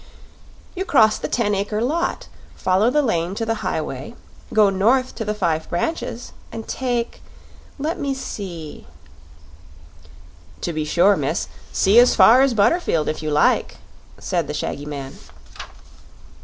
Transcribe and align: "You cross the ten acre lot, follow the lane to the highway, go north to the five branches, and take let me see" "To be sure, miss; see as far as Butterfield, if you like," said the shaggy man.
"You 0.75 0.83
cross 0.83 1.19
the 1.19 1.27
ten 1.27 1.53
acre 1.53 1.79
lot, 1.79 2.27
follow 2.55 2.89
the 2.89 3.03
lane 3.03 3.35
to 3.35 3.45
the 3.45 3.53
highway, 3.61 4.15
go 4.51 4.71
north 4.71 5.13
to 5.13 5.23
the 5.23 5.35
five 5.35 5.69
branches, 5.69 6.33
and 6.51 6.67
take 6.67 7.21
let 7.77 7.99
me 7.99 8.15
see" 8.15 8.87
"To 10.61 10.73
be 10.73 10.85
sure, 10.85 11.15
miss; 11.15 11.49
see 11.71 11.99
as 11.99 12.15
far 12.15 12.41
as 12.41 12.55
Butterfield, 12.55 13.09
if 13.09 13.21
you 13.21 13.29
like," 13.29 13.77
said 14.17 14.47
the 14.47 14.55
shaggy 14.55 14.87
man. 14.87 15.19